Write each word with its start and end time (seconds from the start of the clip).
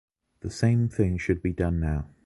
The 0.39 0.49
same 0.49 0.89
thing 0.89 1.19
should 1.19 1.43
be 1.43 1.53
done 1.53 1.79
now. 1.79 2.09